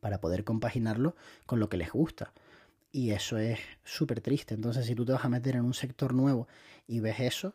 para 0.00 0.20
poder 0.20 0.42
compaginarlo 0.42 1.14
con 1.46 1.60
lo 1.60 1.68
que 1.68 1.76
les 1.76 1.92
gusta. 1.92 2.32
Y 2.90 3.12
eso 3.12 3.38
es 3.38 3.60
súper 3.84 4.20
triste. 4.20 4.54
Entonces, 4.54 4.86
si 4.86 4.96
tú 4.96 5.04
te 5.04 5.12
vas 5.12 5.24
a 5.24 5.28
meter 5.28 5.54
en 5.54 5.64
un 5.64 5.72
sector 5.72 6.14
nuevo 6.14 6.48
y 6.88 6.98
ves 6.98 7.20
eso, 7.20 7.54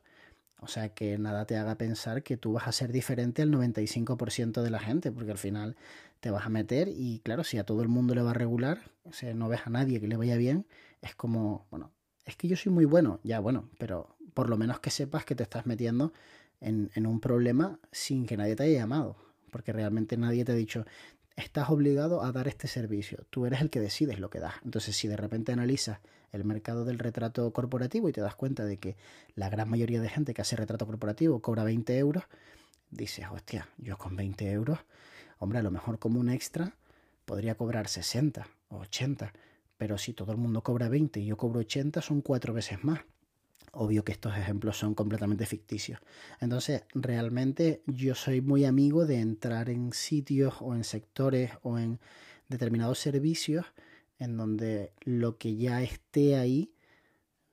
o 0.59 0.67
sea, 0.67 0.89
que 0.89 1.17
nada 1.17 1.45
te 1.45 1.57
haga 1.57 1.75
pensar 1.75 2.23
que 2.23 2.37
tú 2.37 2.53
vas 2.53 2.67
a 2.67 2.71
ser 2.71 2.91
diferente 2.91 3.41
al 3.41 3.51
95% 3.51 4.61
de 4.61 4.69
la 4.69 4.79
gente, 4.79 5.11
porque 5.11 5.31
al 5.31 5.37
final 5.37 5.75
te 6.19 6.31
vas 6.31 6.45
a 6.45 6.49
meter 6.49 6.87
y 6.89 7.19
claro, 7.19 7.43
si 7.43 7.57
a 7.57 7.63
todo 7.63 7.81
el 7.81 7.87
mundo 7.87 8.15
le 8.15 8.21
va 8.21 8.31
a 8.31 8.33
regular, 8.33 8.79
o 9.03 9.13
sea, 9.13 9.33
no 9.33 9.49
ves 9.49 9.61
a 9.65 9.69
nadie 9.69 9.99
que 9.99 10.07
le 10.07 10.17
vaya 10.17 10.35
bien, 10.35 10.65
es 11.01 11.15
como, 11.15 11.67
bueno, 11.69 11.91
es 12.25 12.35
que 12.35 12.47
yo 12.47 12.57
soy 12.57 12.71
muy 12.71 12.85
bueno, 12.85 13.19
ya 13.23 13.39
bueno, 13.39 13.69
pero 13.77 14.15
por 14.33 14.49
lo 14.49 14.57
menos 14.57 14.79
que 14.79 14.89
sepas 14.89 15.25
que 15.25 15.35
te 15.35 15.43
estás 15.43 15.65
metiendo 15.65 16.11
en, 16.59 16.89
en 16.95 17.05
un 17.05 17.19
problema 17.19 17.79
sin 17.91 18.25
que 18.25 18.37
nadie 18.37 18.55
te 18.55 18.63
haya 18.63 18.79
llamado, 18.79 19.15
porque 19.51 19.73
realmente 19.73 20.17
nadie 20.17 20.43
te 20.43 20.51
ha 20.51 20.55
dicho, 20.55 20.85
estás 21.37 21.69
obligado 21.69 22.23
a 22.23 22.31
dar 22.31 22.47
este 22.47 22.67
servicio. 22.67 23.25
Tú 23.29 23.45
eres 23.45 23.61
el 23.61 23.69
que 23.69 23.79
decides 23.79 24.19
lo 24.19 24.29
que 24.29 24.39
das. 24.39 24.55
Entonces, 24.65 24.97
si 24.97 25.07
de 25.07 25.15
repente 25.15 25.53
analizas 25.53 25.99
el 26.33 26.43
mercado 26.43 26.83
del 26.83 26.99
retrato 26.99 27.49
corporativo 27.53 28.09
y 28.09 28.11
te 28.11 28.21
das 28.21 28.35
cuenta 28.35 28.65
de 28.65 28.77
que 28.77 28.97
la 29.35 29.49
gran 29.49 29.69
mayoría 29.69 30.01
de 30.01 30.09
gente 30.09 30.33
que 30.33 30.41
hace 30.41 30.55
retrato 30.55 30.85
corporativo 30.85 31.39
cobra 31.41 31.63
20 31.63 31.97
euros, 31.97 32.23
dices, 32.89 33.25
hostia, 33.31 33.69
yo 33.77 33.97
con 33.97 34.15
20 34.15 34.51
euros, 34.51 34.79
hombre, 35.37 35.59
a 35.59 35.63
lo 35.63 35.71
mejor 35.71 35.99
como 35.99 36.19
un 36.19 36.29
extra 36.29 36.75
podría 37.25 37.55
cobrar 37.55 37.87
60 37.87 38.47
o 38.69 38.79
80, 38.79 39.31
pero 39.77 39.97
si 39.97 40.13
todo 40.13 40.31
el 40.31 40.37
mundo 40.37 40.63
cobra 40.63 40.89
20 40.89 41.19
y 41.19 41.27
yo 41.27 41.37
cobro 41.37 41.59
80, 41.59 42.01
son 42.01 42.21
cuatro 42.21 42.53
veces 42.53 42.83
más. 42.83 43.01
Obvio 43.71 44.03
que 44.03 44.11
estos 44.11 44.37
ejemplos 44.37 44.77
son 44.77 44.95
completamente 44.95 45.45
ficticios. 45.45 45.99
Entonces, 46.39 46.83
realmente 46.93 47.81
yo 47.85 48.15
soy 48.15 48.41
muy 48.41 48.65
amigo 48.65 49.05
de 49.05 49.19
entrar 49.19 49.69
en 49.69 49.93
sitios 49.93 50.55
o 50.61 50.73
en 50.73 50.83
sectores 50.83 51.51
o 51.61 51.77
en 51.77 51.99
determinados 52.47 52.99
servicios 52.99 53.65
en 54.19 54.37
donde 54.37 54.93
lo 55.01 55.37
que 55.37 55.55
ya 55.55 55.81
esté 55.81 56.37
ahí, 56.37 56.71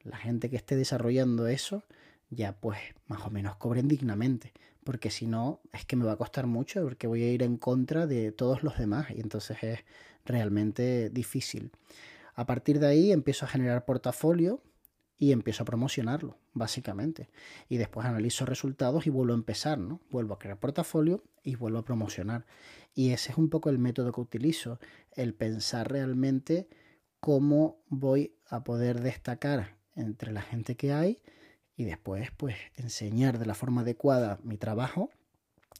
la 0.02 0.16
gente 0.16 0.50
que 0.50 0.56
esté 0.56 0.76
desarrollando 0.76 1.46
eso, 1.46 1.84
ya 2.30 2.52
pues 2.58 2.78
más 3.06 3.24
o 3.26 3.30
menos 3.30 3.56
cobren 3.56 3.88
dignamente. 3.88 4.52
Porque 4.82 5.10
si 5.10 5.26
no, 5.26 5.60
es 5.72 5.84
que 5.84 5.96
me 5.96 6.04
va 6.04 6.12
a 6.12 6.16
costar 6.16 6.46
mucho 6.46 6.82
porque 6.82 7.06
voy 7.06 7.22
a 7.22 7.32
ir 7.32 7.42
en 7.42 7.56
contra 7.56 8.06
de 8.06 8.32
todos 8.32 8.62
los 8.62 8.78
demás 8.78 9.10
y 9.10 9.20
entonces 9.20 9.58
es 9.62 9.80
realmente 10.24 11.10
difícil. 11.10 11.70
A 12.34 12.46
partir 12.46 12.80
de 12.80 12.88
ahí 12.88 13.12
empiezo 13.12 13.44
a 13.44 13.48
generar 13.48 13.84
portafolio 13.84 14.60
y 15.16 15.32
empiezo 15.32 15.62
a 15.62 15.66
promocionarlo, 15.66 16.38
básicamente. 16.52 17.30
Y 17.68 17.76
después 17.76 18.06
analizo 18.06 18.46
resultados 18.46 19.06
y 19.06 19.10
vuelvo 19.10 19.32
a 19.32 19.36
empezar, 19.36 19.78
¿no? 19.78 20.00
Vuelvo 20.10 20.34
a 20.34 20.38
crear 20.38 20.58
portafolio 20.58 21.22
y 21.42 21.54
vuelvo 21.54 21.78
a 21.78 21.84
promocionar. 21.84 22.46
Y 22.94 23.10
ese 23.10 23.32
es 23.32 23.38
un 23.38 23.48
poco 23.48 23.70
el 23.70 23.78
método 23.78 24.12
que 24.12 24.20
utilizo, 24.20 24.78
el 25.12 25.34
pensar 25.34 25.90
realmente 25.90 26.68
cómo 27.20 27.82
voy 27.88 28.36
a 28.48 28.64
poder 28.64 29.00
destacar 29.00 29.76
entre 29.94 30.32
la 30.32 30.42
gente 30.42 30.76
que 30.76 30.92
hay 30.92 31.22
y 31.76 31.84
después 31.84 32.30
pues 32.36 32.56
enseñar 32.76 33.38
de 33.38 33.46
la 33.46 33.54
forma 33.54 33.80
adecuada 33.80 34.38
mi 34.42 34.58
trabajo 34.58 35.10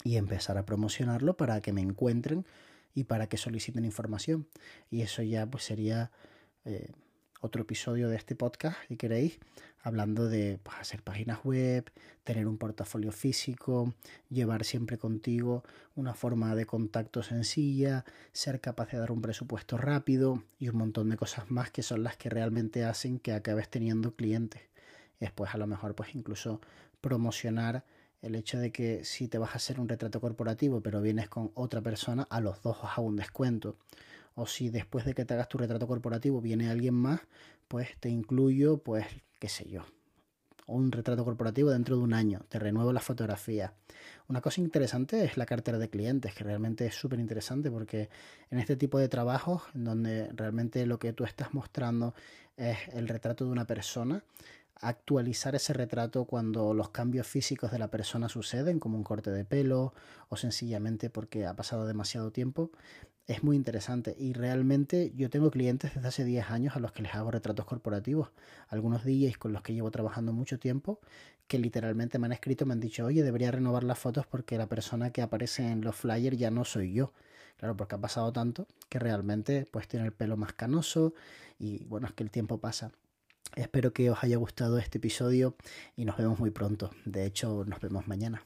y 0.02 0.16
empezar 0.16 0.58
a 0.58 0.66
promocionarlo 0.66 1.36
para 1.36 1.60
que 1.60 1.72
me 1.72 1.80
encuentren 1.80 2.46
y 2.94 3.04
para 3.04 3.28
que 3.28 3.36
soliciten 3.36 3.84
información. 3.84 4.48
Y 4.90 5.02
eso 5.02 5.22
ya 5.22 5.46
pues 5.46 5.64
sería 5.64 6.10
eh, 6.64 6.92
otro 7.44 7.60
episodio 7.60 8.08
de 8.08 8.16
este 8.16 8.34
podcast, 8.34 8.78
si 8.88 8.96
queréis, 8.96 9.38
hablando 9.82 10.28
de 10.28 10.58
pues, 10.62 10.78
hacer 10.80 11.02
páginas 11.02 11.44
web, 11.44 11.90
tener 12.24 12.46
un 12.46 12.56
portafolio 12.56 13.12
físico, 13.12 13.92
llevar 14.30 14.64
siempre 14.64 14.96
contigo 14.96 15.62
una 15.94 16.14
forma 16.14 16.54
de 16.54 16.64
contacto 16.64 17.22
sencilla, 17.22 18.06
ser 18.32 18.62
capaz 18.62 18.92
de 18.92 18.98
dar 18.98 19.12
un 19.12 19.20
presupuesto 19.20 19.76
rápido 19.76 20.42
y 20.58 20.70
un 20.70 20.78
montón 20.78 21.10
de 21.10 21.18
cosas 21.18 21.50
más 21.50 21.70
que 21.70 21.82
son 21.82 22.02
las 22.02 22.16
que 22.16 22.30
realmente 22.30 22.82
hacen 22.82 23.18
que 23.18 23.34
acabes 23.34 23.68
teniendo 23.68 24.14
clientes. 24.14 24.62
Después 25.20 25.54
a 25.54 25.58
lo 25.58 25.66
mejor 25.66 25.94
pues 25.94 26.14
incluso 26.14 26.62
promocionar 27.02 27.84
el 28.22 28.36
hecho 28.36 28.58
de 28.58 28.72
que 28.72 29.04
si 29.04 29.28
te 29.28 29.36
vas 29.36 29.52
a 29.52 29.56
hacer 29.56 29.78
un 29.78 29.88
retrato 29.90 30.18
corporativo 30.18 30.80
pero 30.80 31.02
vienes 31.02 31.28
con 31.28 31.50
otra 31.52 31.82
persona, 31.82 32.26
a 32.30 32.40
los 32.40 32.62
dos 32.62 32.78
os 32.82 32.90
hago 32.96 33.06
un 33.06 33.16
descuento 33.16 33.76
o 34.34 34.46
si 34.46 34.70
después 34.70 35.04
de 35.04 35.14
que 35.14 35.24
te 35.24 35.34
hagas 35.34 35.48
tu 35.48 35.58
retrato 35.58 35.86
corporativo 35.86 36.40
viene 36.40 36.70
alguien 36.70 36.94
más, 36.94 37.20
pues 37.68 37.96
te 38.00 38.08
incluyo, 38.08 38.78
pues, 38.78 39.06
qué 39.38 39.48
sé 39.48 39.68
yo, 39.68 39.84
un 40.66 40.92
retrato 40.92 41.24
corporativo 41.24 41.70
dentro 41.70 41.96
de 41.96 42.02
un 42.02 42.14
año, 42.14 42.40
te 42.48 42.58
renuevo 42.58 42.92
la 42.92 43.00
fotografía. 43.00 43.74
Una 44.28 44.40
cosa 44.40 44.60
interesante 44.60 45.24
es 45.24 45.36
la 45.36 45.46
cartera 45.46 45.78
de 45.78 45.90
clientes, 45.90 46.34
que 46.34 46.44
realmente 46.44 46.86
es 46.86 46.94
súper 46.94 47.20
interesante 47.20 47.70
porque 47.70 48.08
en 48.50 48.58
este 48.58 48.76
tipo 48.76 48.98
de 48.98 49.08
trabajos, 49.08 49.62
en 49.74 49.84
donde 49.84 50.30
realmente 50.32 50.86
lo 50.86 50.98
que 50.98 51.12
tú 51.12 51.24
estás 51.24 51.52
mostrando 51.52 52.14
es 52.56 52.78
el 52.92 53.08
retrato 53.08 53.44
de 53.44 53.50
una 53.50 53.66
persona, 53.66 54.24
actualizar 54.80 55.54
ese 55.54 55.72
retrato 55.72 56.24
cuando 56.24 56.74
los 56.74 56.90
cambios 56.90 57.26
físicos 57.26 57.70
de 57.70 57.78
la 57.78 57.88
persona 57.88 58.28
suceden, 58.28 58.80
como 58.80 58.96
un 58.96 59.04
corte 59.04 59.30
de 59.30 59.44
pelo 59.44 59.94
o 60.28 60.36
sencillamente 60.36 61.10
porque 61.10 61.46
ha 61.46 61.54
pasado 61.54 61.86
demasiado 61.86 62.30
tiempo, 62.30 62.70
es 63.26 63.42
muy 63.42 63.56
interesante 63.56 64.14
y 64.18 64.34
realmente 64.34 65.12
yo 65.16 65.30
tengo 65.30 65.50
clientes 65.50 65.94
desde 65.94 66.08
hace 66.08 66.24
10 66.24 66.50
años 66.50 66.76
a 66.76 66.80
los 66.80 66.92
que 66.92 67.02
les 67.02 67.14
hago 67.14 67.30
retratos 67.30 67.64
corporativos, 67.64 68.30
algunos 68.68 69.04
DJs 69.04 69.38
con 69.38 69.52
los 69.52 69.62
que 69.62 69.72
llevo 69.72 69.90
trabajando 69.90 70.32
mucho 70.32 70.58
tiempo 70.58 71.00
que 71.46 71.58
literalmente 71.58 72.18
me 72.18 72.26
han 72.26 72.32
escrito, 72.32 72.66
me 72.66 72.72
han 72.72 72.80
dicho, 72.80 73.04
oye, 73.04 73.22
debería 73.22 73.50
renovar 73.50 73.84
las 73.84 73.98
fotos 73.98 74.26
porque 74.26 74.58
la 74.58 74.66
persona 74.66 75.10
que 75.10 75.22
aparece 75.22 75.70
en 75.70 75.82
los 75.82 75.96
flyers 75.96 76.38
ya 76.38 76.50
no 76.50 76.64
soy 76.64 76.92
yo. 76.92 77.12
Claro, 77.56 77.76
porque 77.76 77.94
ha 77.94 78.00
pasado 78.00 78.32
tanto 78.32 78.66
que 78.88 78.98
realmente 78.98 79.66
pues 79.70 79.86
tiene 79.88 80.06
el 80.06 80.12
pelo 80.12 80.36
más 80.36 80.52
canoso 80.52 81.14
y 81.58 81.84
bueno, 81.84 82.06
es 82.06 82.12
que 82.12 82.22
el 82.24 82.30
tiempo 82.30 82.58
pasa. 82.58 82.92
Espero 83.56 83.92
que 83.92 84.10
os 84.10 84.22
haya 84.22 84.36
gustado 84.36 84.78
este 84.78 84.98
episodio 84.98 85.56
y 85.96 86.04
nos 86.04 86.16
vemos 86.16 86.38
muy 86.38 86.50
pronto. 86.50 86.90
De 87.04 87.24
hecho, 87.24 87.64
nos 87.64 87.80
vemos 87.80 88.08
mañana. 88.08 88.44